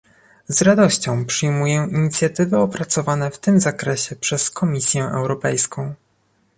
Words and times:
Z 0.47 0.61
radością 0.61 1.25
przyjmuję 1.25 1.87
inicjatywy 1.91 2.57
opracowane 2.57 3.31
w 3.31 3.39
tym 3.39 3.59
zakresie 3.59 4.15
przez 4.15 4.49
Komisję 4.49 5.03
Europejską 5.03 5.93